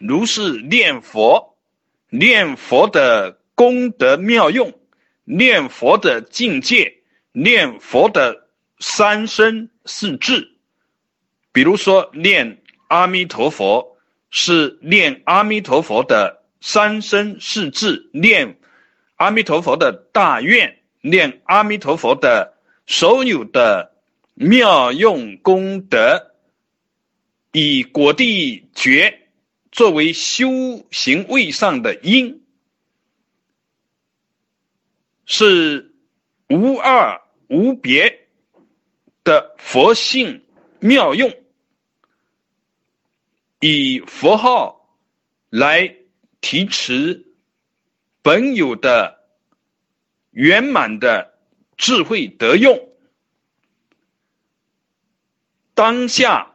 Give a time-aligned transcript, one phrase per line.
[0.00, 1.56] 如是念佛，
[2.08, 4.72] 念佛的功德妙用，
[5.24, 6.94] 念佛的境界，
[7.32, 10.52] 念佛的三身四智。
[11.52, 13.98] 比如说，念阿弥陀佛
[14.30, 18.56] 是念阿弥陀佛的三身四智，念
[19.16, 22.54] 阿弥陀佛的大愿，念阿弥陀佛的
[22.86, 23.92] 所有的
[24.32, 26.32] 妙用功德，
[27.52, 29.19] 以果地觉。
[29.80, 32.44] 作为修行位上的因，
[35.24, 35.94] 是
[36.50, 38.28] 无二无别
[39.24, 40.44] 的佛性
[40.80, 41.34] 妙用，
[43.60, 44.98] 以佛号
[45.48, 45.96] 来
[46.42, 47.32] 提持
[48.20, 49.24] 本有的
[50.32, 51.38] 圆满的
[51.78, 52.90] 智慧德用，
[55.72, 56.54] 当下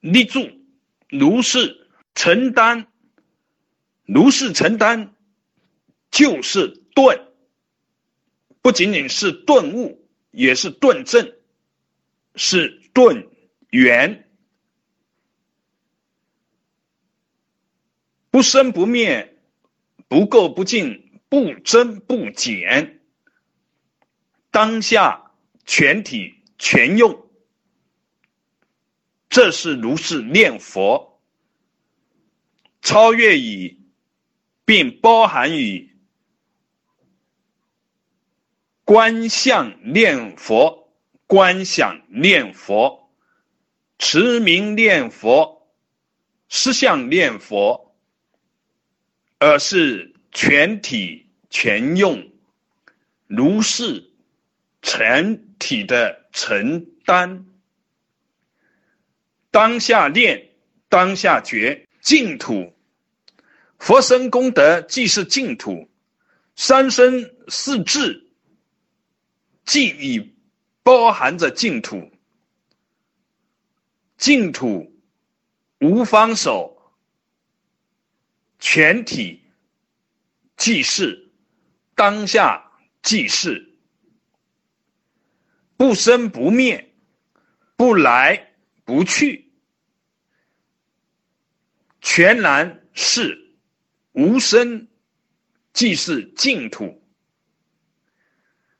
[0.00, 0.46] 立住
[1.08, 1.87] 如是。
[2.18, 2.88] 承担，
[4.04, 5.14] 如是承担，
[6.10, 7.32] 就是顿，
[8.60, 11.32] 不仅仅是顿悟，也是顿证，
[12.34, 13.28] 是顿
[13.70, 14.28] 圆，
[18.32, 19.38] 不生不灭，
[20.08, 23.00] 不垢不净，不增不减，
[24.50, 25.30] 当下
[25.64, 27.30] 全体全用，
[29.30, 31.17] 这是如是念佛。
[32.80, 33.78] 超越于，
[34.64, 35.94] 并包含于
[38.84, 40.90] 观相念佛、
[41.26, 43.10] 观想念佛、
[43.98, 45.68] 持名念佛、
[46.48, 47.94] 思相念佛，
[49.38, 52.30] 而是全体全用，
[53.26, 54.10] 如是
[54.80, 57.46] 全体的承担。
[59.50, 60.50] 当下念，
[60.88, 61.87] 当下觉。
[62.08, 62.72] 净土，
[63.78, 65.90] 佛身功德即是净土，
[66.56, 68.30] 三身四智
[69.66, 70.34] 既已
[70.82, 72.10] 包含着净土。
[74.16, 74.90] 净土
[75.80, 76.94] 无方手，
[78.58, 79.42] 全体
[80.56, 81.30] 即是
[81.94, 82.72] 当下
[83.02, 83.76] 即是
[85.76, 86.90] 不生不灭，
[87.76, 88.54] 不来
[88.86, 89.47] 不去。
[92.18, 93.54] 全然是
[94.10, 94.88] 无生，
[95.72, 97.00] 即是净土；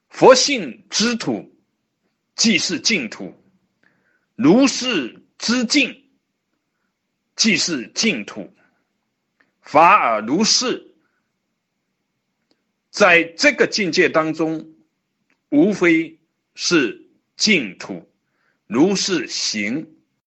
[0.09, 1.57] 佛性之土，
[2.35, 3.33] 即是净土；
[4.35, 6.11] 如是之境，
[7.37, 8.53] 即是净土。
[9.63, 10.97] 法尔如是，
[12.91, 14.75] 在这个境界当中，
[15.51, 16.19] 无非
[16.57, 18.11] 是净土，
[18.67, 19.95] 如是行。